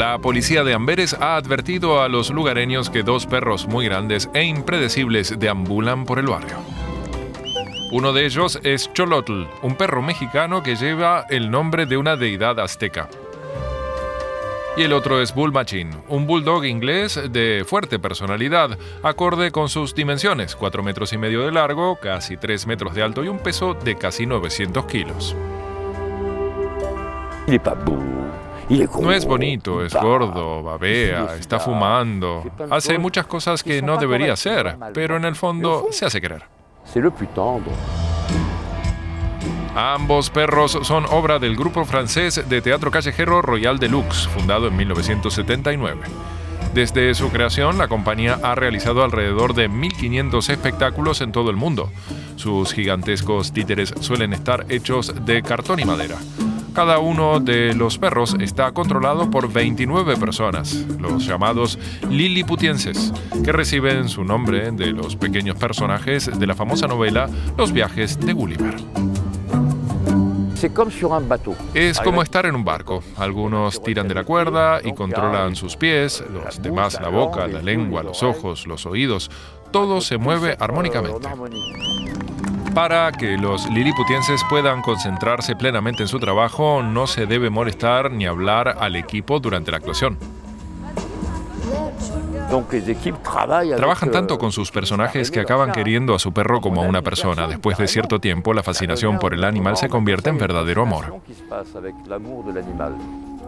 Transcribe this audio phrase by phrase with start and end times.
[0.00, 4.44] La policía de Amberes ha advertido a los lugareños que dos perros muy grandes e
[4.44, 6.56] impredecibles deambulan por el barrio.
[7.92, 12.58] Uno de ellos es Cholotl, un perro mexicano que lleva el nombre de una deidad
[12.60, 13.10] azteca.
[14.74, 19.94] Y el otro es Bull Machine, un bulldog inglés de fuerte personalidad, acorde con sus
[19.94, 23.74] dimensiones, 4 metros y medio de largo, casi 3 metros de alto y un peso
[23.74, 25.36] de casi 900 kilos.
[28.70, 34.76] No es bonito, es gordo, babea, está fumando, hace muchas cosas que no debería hacer,
[34.94, 36.44] pero en el fondo se hace querer.
[39.74, 46.00] Ambos perros son obra del grupo francés de teatro callejero Royal Deluxe, fundado en 1979.
[46.74, 51.90] Desde su creación, la compañía ha realizado alrededor de 1.500 espectáculos en todo el mundo.
[52.36, 56.16] Sus gigantescos títeres suelen estar hechos de cartón y madera.
[56.80, 61.78] Cada uno de los perros está controlado por 29 personas, los llamados
[62.08, 63.12] liliputienses,
[63.44, 67.28] que reciben su nombre de los pequeños personajes de la famosa novela
[67.58, 68.76] Los viajes de Gulliver.
[71.74, 73.02] Es como estar en un barco.
[73.18, 78.02] Algunos tiran de la cuerda y controlan sus pies, los demás la boca, la lengua,
[78.02, 79.30] los ojos, los oídos.
[79.70, 81.28] Todo se mueve armónicamente.
[82.74, 88.26] Para que los liliputienses puedan concentrarse plenamente en su trabajo, no se debe molestar ni
[88.26, 90.16] hablar al equipo durante la actuación.
[93.76, 97.46] Trabajan tanto con sus personajes que acaban queriendo a su perro como a una persona.
[97.46, 101.20] Después de cierto tiempo, la fascinación por el animal se convierte en verdadero amor.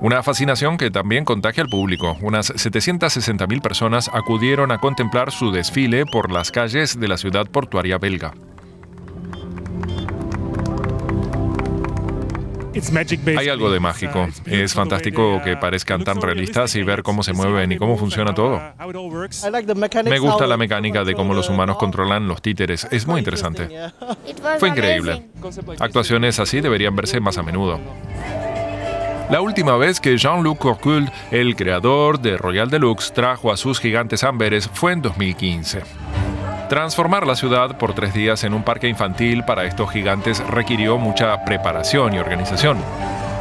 [0.00, 2.16] Una fascinación que también contagia al público.
[2.22, 7.98] Unas 760.000 personas acudieron a contemplar su desfile por las calles de la ciudad portuaria
[7.98, 8.32] belga.
[13.38, 14.28] Hay algo de mágico.
[14.46, 18.60] Es fantástico que parezcan tan realistas y ver cómo se mueven y cómo funciona todo.
[20.04, 22.86] Me gusta la mecánica de cómo los humanos controlan los títeres.
[22.90, 23.68] Es muy interesante.
[24.58, 25.26] Fue increíble.
[25.78, 27.80] Actuaciones así deberían verse más a menudo.
[29.30, 34.24] La última vez que Jean-Luc Courcult, el creador de Royal Deluxe, trajo a sus gigantes
[34.24, 35.82] amberes fue en 2015.
[36.70, 41.44] Transformar la ciudad por tres días en un parque infantil para estos gigantes requirió mucha
[41.44, 42.78] preparación y organización.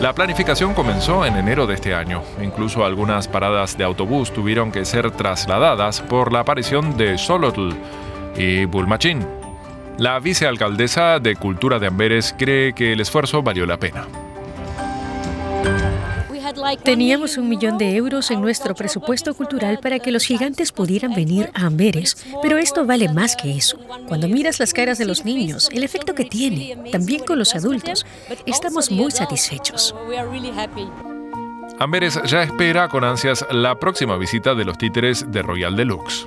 [0.00, 2.22] La planificación comenzó en enero de este año.
[2.40, 7.70] Incluso algunas paradas de autobús tuvieron que ser trasladadas por la aparición de Solotl
[8.36, 9.26] y Bulmachín.
[9.98, 14.06] La vicealcaldesa de Cultura de Amberes cree que el esfuerzo valió la pena.
[16.82, 21.50] Teníamos un millón de euros en nuestro presupuesto cultural para que los gigantes pudieran venir
[21.54, 23.78] a Amberes, pero esto vale más que eso.
[24.08, 28.06] Cuando miras las caras de los niños, el efecto que tiene, también con los adultos,
[28.46, 29.94] estamos muy satisfechos.
[31.78, 36.26] Amberes ya espera con ansias la próxima visita de los títeres de Royal Deluxe.